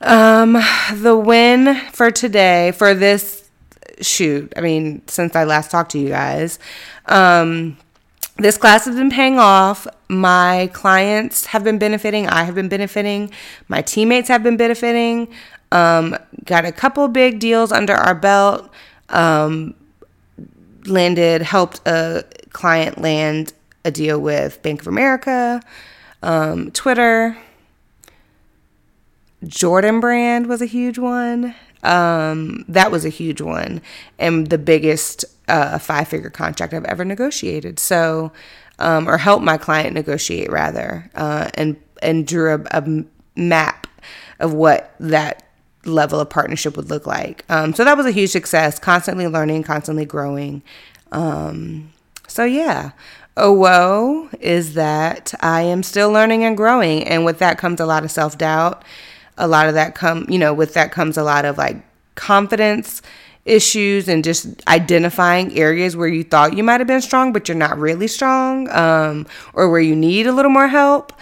Um, 0.00 0.56
the 0.94 1.16
win 1.16 1.74
for 1.92 2.10
today, 2.10 2.72
for 2.72 2.94
this 2.94 3.50
shoot, 4.00 4.52
I 4.56 4.60
mean, 4.60 5.02
since 5.08 5.36
I 5.36 5.44
last 5.44 5.70
talked 5.70 5.90
to 5.92 5.98
you 5.98 6.08
guys, 6.08 6.58
um, 7.06 7.76
this 8.38 8.56
class 8.56 8.86
has 8.86 8.96
been 8.96 9.10
paying 9.10 9.38
off. 9.38 9.86
My 10.08 10.70
clients 10.72 11.46
have 11.46 11.64
been 11.64 11.78
benefiting. 11.78 12.26
I 12.26 12.44
have 12.44 12.54
been 12.54 12.68
benefiting. 12.68 13.30
My 13.68 13.82
teammates 13.82 14.28
have 14.28 14.42
been 14.42 14.56
benefiting. 14.56 15.28
Um, 15.72 16.16
got 16.44 16.64
a 16.64 16.72
couple 16.72 17.06
big 17.08 17.38
deals 17.38 17.70
under 17.70 17.94
our 17.94 18.14
belt. 18.14 18.70
Um, 19.10 19.74
landed, 20.86 21.42
helped 21.42 21.80
a 21.86 22.24
client 22.50 22.98
land 22.98 23.52
a 23.84 23.90
deal 23.90 24.20
with 24.20 24.62
Bank 24.62 24.82
of 24.82 24.86
America, 24.86 25.62
um, 26.22 26.70
Twitter. 26.72 27.36
Jordan 29.44 30.00
Brand 30.00 30.46
was 30.46 30.60
a 30.60 30.66
huge 30.66 30.98
one. 30.98 31.54
Um, 31.82 32.64
that 32.68 32.90
was 32.90 33.06
a 33.06 33.08
huge 33.08 33.40
one 33.40 33.80
and 34.18 34.48
the 34.48 34.58
biggest 34.58 35.24
uh, 35.48 35.78
five 35.78 36.08
figure 36.08 36.28
contract 36.28 36.74
I've 36.74 36.84
ever 36.84 37.06
negotiated. 37.06 37.78
So, 37.78 38.32
um, 38.78 39.08
or 39.08 39.16
helped 39.16 39.44
my 39.44 39.56
client 39.56 39.94
negotiate 39.94 40.50
rather, 40.50 41.10
uh, 41.14 41.50
and 41.54 41.76
and 42.02 42.26
drew 42.26 42.54
a, 42.54 42.64
a, 42.70 43.04
map 43.36 43.86
of 44.40 44.52
what 44.52 44.94
that 45.00 45.49
level 45.90 46.20
of 46.20 46.30
partnership 46.30 46.76
would 46.76 46.90
look 46.90 47.06
like. 47.06 47.44
Um, 47.48 47.74
so 47.74 47.84
that 47.84 47.96
was 47.96 48.06
a 48.06 48.10
huge 48.10 48.30
success. 48.30 48.78
Constantly 48.78 49.26
learning, 49.26 49.64
constantly 49.64 50.04
growing. 50.04 50.62
Um, 51.12 51.92
so 52.26 52.44
yeah. 52.44 52.92
Oh 53.36 53.52
woe 53.52 54.28
is 54.40 54.74
that 54.74 55.32
I 55.40 55.62
am 55.62 55.82
still 55.82 56.10
learning 56.10 56.44
and 56.44 56.56
growing, 56.56 57.04
and 57.04 57.24
with 57.24 57.38
that 57.38 57.58
comes 57.58 57.80
a 57.80 57.86
lot 57.86 58.04
of 58.04 58.10
self 58.10 58.36
doubt. 58.36 58.84
A 59.38 59.48
lot 59.48 59.68
of 59.68 59.74
that 59.74 59.94
come, 59.94 60.26
you 60.28 60.38
know, 60.38 60.52
with 60.52 60.74
that 60.74 60.92
comes 60.92 61.16
a 61.16 61.22
lot 61.22 61.44
of 61.44 61.56
like 61.56 61.76
confidence 62.16 63.00
issues 63.46 64.08
and 64.08 64.22
just 64.22 64.46
identifying 64.68 65.56
areas 65.56 65.96
where 65.96 66.08
you 66.08 66.22
thought 66.22 66.56
you 66.56 66.62
might 66.62 66.80
have 66.80 66.86
been 66.86 67.00
strong, 67.00 67.32
but 67.32 67.48
you're 67.48 67.56
not 67.56 67.78
really 67.78 68.06
strong, 68.06 68.68
um, 68.70 69.26
or 69.54 69.70
where 69.70 69.80
you 69.80 69.96
need 69.96 70.26
a 70.26 70.32
little 70.32 70.50
more 70.50 70.68
help. 70.68 71.12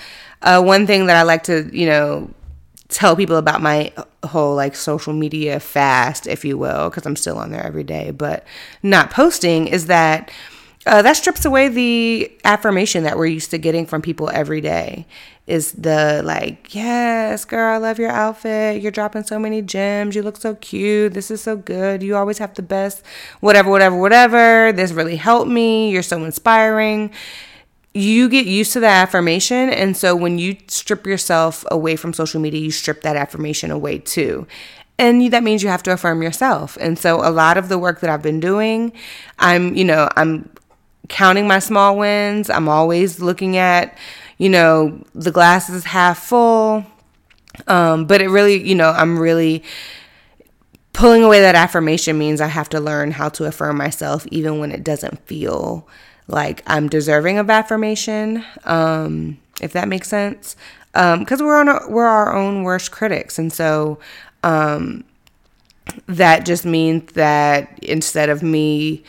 Uh, 0.42 0.62
one 0.62 0.86
thing 0.86 1.06
that 1.06 1.16
I 1.16 1.22
like 1.22 1.44
to, 1.44 1.68
you 1.72 1.86
know, 1.86 2.30
tell 2.88 3.16
people 3.16 3.36
about 3.36 3.60
my 3.60 3.92
whole 4.28 4.54
like 4.54 4.76
social 4.76 5.12
media 5.12 5.60
fast, 5.60 6.26
if 6.26 6.44
you 6.44 6.56
will, 6.56 6.88
because 6.88 7.04
I'm 7.06 7.16
still 7.16 7.38
on 7.38 7.50
there 7.50 7.64
every 7.64 7.84
day, 7.84 8.10
but 8.12 8.44
not 8.82 9.10
posting 9.10 9.66
is 9.66 9.86
that 9.86 10.30
uh, 10.86 11.02
that 11.02 11.16
strips 11.16 11.44
away 11.44 11.68
the 11.68 12.32
affirmation 12.44 13.02
that 13.04 13.18
we're 13.18 13.26
used 13.26 13.50
to 13.50 13.58
getting 13.58 13.84
from 13.84 14.00
people 14.00 14.30
every 14.30 14.60
day. 14.60 15.06
Is 15.46 15.72
the 15.72 16.22
like, 16.24 16.74
yes, 16.74 17.46
girl, 17.46 17.74
I 17.74 17.78
love 17.78 17.98
your 17.98 18.10
outfit. 18.10 18.82
You're 18.82 18.92
dropping 18.92 19.24
so 19.24 19.38
many 19.38 19.62
gems. 19.62 20.14
You 20.14 20.22
look 20.22 20.36
so 20.36 20.54
cute. 20.56 21.14
This 21.14 21.30
is 21.30 21.40
so 21.40 21.56
good. 21.56 22.02
You 22.02 22.16
always 22.16 22.36
have 22.36 22.52
the 22.54 22.62
best, 22.62 23.02
whatever, 23.40 23.70
whatever, 23.70 23.96
whatever. 23.96 24.72
This 24.72 24.92
really 24.92 25.16
helped 25.16 25.50
me. 25.50 25.90
You're 25.90 26.02
so 26.02 26.22
inspiring 26.22 27.10
you 27.98 28.28
get 28.28 28.46
used 28.46 28.72
to 28.74 28.80
that 28.80 29.02
affirmation. 29.02 29.70
And 29.70 29.96
so 29.96 30.14
when 30.14 30.38
you 30.38 30.56
strip 30.68 31.06
yourself 31.06 31.64
away 31.70 31.96
from 31.96 32.12
social 32.12 32.40
media, 32.40 32.60
you 32.60 32.70
strip 32.70 33.02
that 33.02 33.16
affirmation 33.16 33.70
away 33.70 33.98
too. 33.98 34.46
And 34.98 35.32
that 35.32 35.42
means 35.42 35.62
you 35.62 35.68
have 35.68 35.82
to 35.84 35.92
affirm 35.92 36.22
yourself. 36.22 36.76
And 36.80 36.98
so 36.98 37.20
a 37.26 37.30
lot 37.30 37.56
of 37.56 37.68
the 37.68 37.78
work 37.78 38.00
that 38.00 38.10
I've 38.10 38.22
been 38.22 38.40
doing, 38.40 38.92
I'm, 39.38 39.74
you 39.76 39.84
know, 39.84 40.08
I'm 40.16 40.50
counting 41.08 41.46
my 41.46 41.60
small 41.60 41.96
wins. 41.96 42.50
I'm 42.50 42.68
always 42.68 43.20
looking 43.20 43.56
at, 43.56 43.96
you 44.38 44.48
know, 44.48 45.02
the 45.14 45.30
glass 45.30 45.70
is 45.70 45.84
half 45.84 46.18
full. 46.18 46.84
Um, 47.66 48.06
but 48.06 48.20
it 48.20 48.28
really, 48.28 48.62
you 48.62 48.74
know, 48.74 48.90
I'm 48.90 49.18
really 49.18 49.62
pulling 50.92 51.22
away 51.22 51.40
that 51.40 51.54
affirmation 51.54 52.18
means 52.18 52.40
I 52.40 52.48
have 52.48 52.68
to 52.70 52.80
learn 52.80 53.12
how 53.12 53.28
to 53.30 53.44
affirm 53.44 53.76
myself 53.76 54.26
even 54.28 54.58
when 54.58 54.72
it 54.72 54.82
doesn't 54.82 55.24
feel 55.26 55.86
like 56.28 56.62
I'm 56.66 56.88
deserving 56.88 57.38
of 57.38 57.50
affirmation, 57.50 58.44
um, 58.64 59.38
if 59.60 59.72
that 59.72 59.88
makes 59.88 60.08
sense. 60.08 60.56
Because 60.92 61.40
um, 61.40 61.46
we're 61.46 61.58
on 61.58 61.92
we're 61.92 62.06
our 62.06 62.34
own 62.34 62.62
worst 62.62 62.90
critics, 62.90 63.38
and 63.38 63.52
so 63.52 63.98
um, 64.42 65.04
that 66.06 66.46
just 66.46 66.64
means 66.64 67.12
that 67.12 67.78
instead 67.82 68.28
of 68.28 68.42
me 68.42 69.02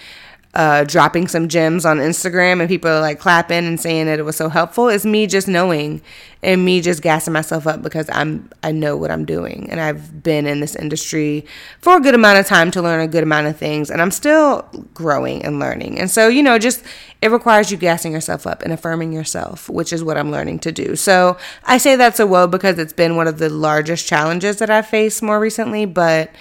uh, 0.55 0.83
dropping 0.83 1.27
some 1.27 1.47
gems 1.47 1.85
on 1.85 1.97
Instagram 1.97 2.59
and 2.59 2.67
people 2.67 2.89
are 2.89 3.01
like 3.01 3.19
clapping 3.19 3.67
and 3.67 3.79
saying 3.79 4.07
that 4.07 4.17
it 4.17 4.23
was 4.23 4.35
so 4.35 4.49
helpful 4.49 4.89
is 4.89 5.05
me 5.05 5.27
just 5.27 5.47
knowing 5.47 6.01
and 6.41 6.65
me 6.65 6.81
just 6.81 7.03
gassing 7.03 7.33
myself 7.33 7.67
up 7.67 7.83
because 7.83 8.09
I'm 8.11 8.49
I 8.63 8.71
know 8.71 8.97
what 8.97 9.11
I'm 9.11 9.25
doing 9.25 9.69
and 9.69 9.79
I've 9.79 10.23
been 10.23 10.47
in 10.47 10.59
this 10.59 10.75
industry 10.75 11.45
for 11.81 11.97
a 11.97 11.99
good 11.99 12.15
amount 12.15 12.39
of 12.39 12.47
time 12.47 12.71
to 12.71 12.81
learn 12.81 12.99
a 12.99 13.07
good 13.07 13.21
amount 13.21 13.45
of 13.45 13.57
things 13.57 13.91
and 13.91 14.01
I'm 14.01 14.09
still 14.09 14.63
growing 14.95 15.45
and 15.45 15.59
learning. 15.59 15.99
And 15.99 16.09
so, 16.09 16.27
you 16.27 16.41
know, 16.41 16.57
just 16.57 16.83
it 17.21 17.29
requires 17.29 17.69
you 17.69 17.77
gassing 17.77 18.11
yourself 18.11 18.47
up 18.47 18.63
and 18.63 18.73
affirming 18.73 19.13
yourself, 19.13 19.69
which 19.69 19.93
is 19.93 20.03
what 20.03 20.17
I'm 20.17 20.31
learning 20.31 20.59
to 20.59 20.71
do. 20.71 20.95
So, 20.95 21.37
I 21.65 21.77
say 21.77 21.95
that's 21.95 22.19
a 22.19 22.25
woe 22.25 22.47
because 22.47 22.79
it's 22.79 22.93
been 22.93 23.15
one 23.15 23.27
of 23.27 23.37
the 23.37 23.49
largest 23.49 24.07
challenges 24.07 24.57
that 24.57 24.69
I've 24.69 24.87
faced 24.87 25.21
more 25.21 25.39
recently, 25.39 25.85
but 25.85 26.31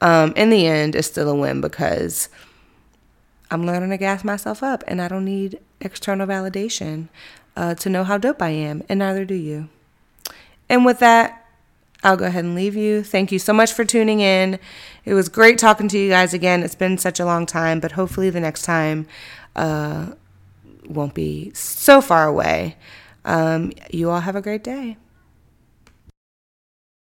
um, 0.00 0.32
in 0.36 0.50
the 0.50 0.66
end, 0.66 0.94
it's 0.94 1.08
still 1.08 1.28
a 1.28 1.34
win 1.34 1.60
because 1.60 2.28
I'm 3.50 3.64
learning 3.64 3.90
to 3.90 3.96
gas 3.96 4.24
myself 4.24 4.62
up, 4.62 4.84
and 4.86 5.00
I 5.00 5.08
don't 5.08 5.24
need 5.24 5.58
external 5.80 6.26
validation 6.26 7.08
uh, 7.56 7.74
to 7.76 7.88
know 7.88 8.04
how 8.04 8.18
dope 8.18 8.42
I 8.42 8.50
am, 8.50 8.82
and 8.88 8.98
neither 8.98 9.24
do 9.24 9.34
you. 9.34 9.68
And 10.68 10.84
with 10.84 10.98
that, 10.98 11.46
I'll 12.04 12.16
go 12.16 12.26
ahead 12.26 12.44
and 12.44 12.54
leave 12.54 12.76
you. 12.76 13.02
Thank 13.02 13.32
you 13.32 13.38
so 13.38 13.52
much 13.52 13.72
for 13.72 13.84
tuning 13.84 14.20
in. 14.20 14.58
It 15.04 15.14
was 15.14 15.28
great 15.28 15.58
talking 15.58 15.88
to 15.88 15.98
you 15.98 16.10
guys 16.10 16.32
again. 16.32 16.62
It's 16.62 16.76
been 16.76 16.98
such 16.98 17.18
a 17.18 17.24
long 17.24 17.46
time, 17.46 17.80
but 17.80 17.92
hopefully 17.92 18.30
the 18.30 18.40
next 18.40 18.62
time 18.62 19.06
uh, 19.56 20.12
won't 20.88 21.14
be 21.14 21.50
so 21.54 22.00
far 22.00 22.26
away. 22.26 22.76
Um, 23.24 23.72
you 23.90 24.10
all 24.10 24.20
have 24.20 24.36
a 24.36 24.42
great 24.42 24.62
day. 24.62 24.96